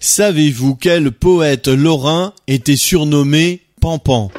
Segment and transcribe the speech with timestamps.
[0.00, 4.30] Savez-vous quel poète lorrain était surnommé Pampan?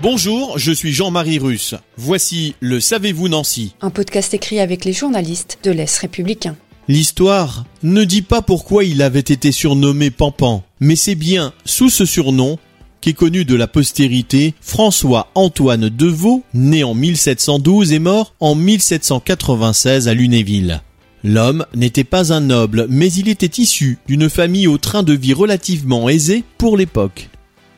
[0.00, 1.74] Bonjour, je suis Jean-Marie Russe.
[1.96, 6.56] Voici le Savez-vous Nancy Un podcast écrit avec les journalistes de l'Est républicain.
[6.88, 12.04] L'histoire ne dit pas pourquoi il avait été surnommé Pampan, mais c'est bien sous ce
[12.04, 12.58] surnom
[13.00, 20.14] qu'est connu de la postérité François-Antoine Deveau, né en 1712 et mort en 1796 à
[20.14, 20.80] Lunéville.
[21.24, 25.34] L'homme n'était pas un noble, mais il était issu d'une famille au train de vie
[25.34, 27.28] relativement aisé pour l'époque.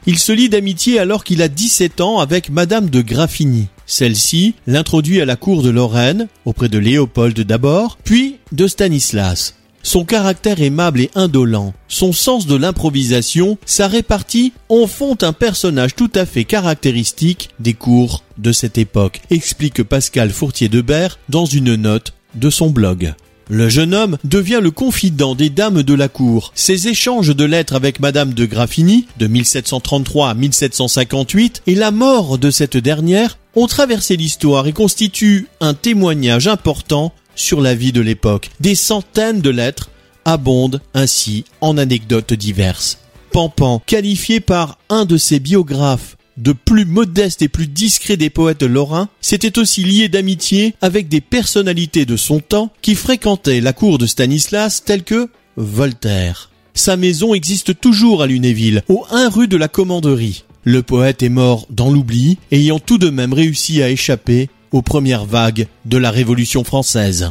[0.06, 3.68] Il se lie d'amitié alors qu'il a 17 ans avec Madame de Graffigny.
[3.86, 9.54] Celle-ci l'introduit à la cour de Lorraine, auprès de Léopold d'abord, puis de Stanislas.
[9.82, 15.94] Son caractère aimable et indolent, son sens de l'improvisation, sa répartie en font un personnage
[15.94, 22.14] tout à fait caractéristique des cours de cette époque, explique Pascal Fourtier-Debert dans une note
[22.34, 23.14] de son blog.
[23.50, 26.52] Le jeune homme devient le confident des dames de la cour.
[26.54, 32.38] Ses échanges de lettres avec Madame de Graffigny, de 1733 à 1758, et la mort
[32.38, 38.00] de cette dernière ont traversé l'histoire et constituent un témoignage important sur la vie de
[38.00, 38.50] l'époque.
[38.60, 39.90] Des centaines de lettres
[40.24, 42.98] abondent ainsi en anecdotes diverses.
[43.30, 48.62] Pampan, qualifié par un de ses biographes de plus modeste et plus discret des poètes
[48.62, 53.98] lorrains, s'était aussi lié d'amitié avec des personnalités de son temps qui fréquentaient la cour
[53.98, 56.50] de Stanislas telles que Voltaire.
[56.74, 60.44] Sa maison existe toujours à Lunéville, au 1 rue de la Commanderie.
[60.64, 65.24] Le poète est mort dans l'oubli, ayant tout de même réussi à échapper aux premières
[65.24, 67.30] vagues de la Révolution française.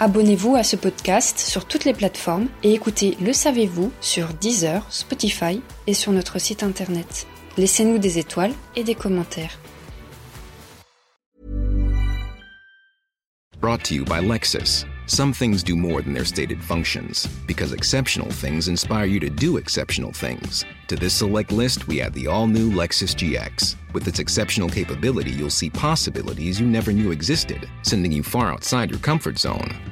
[0.00, 5.60] Abonnez-vous à ce podcast sur toutes les plateformes et écoutez Le Savez-vous sur Deezer, Spotify
[5.86, 7.26] et sur notre site internet.
[7.58, 9.58] Laissez-nous des étoiles et des commentaires.
[13.60, 14.84] Brought to you by Lexus.
[15.06, 19.56] Some things do more than their stated functions, because exceptional things inspire you to do
[19.56, 20.64] exceptional things.
[20.86, 23.74] To this select list, we add the all new Lexus GX.
[23.92, 28.90] With its exceptional capability, you'll see possibilities you never knew existed, sending you far outside
[28.90, 29.74] your comfort zone.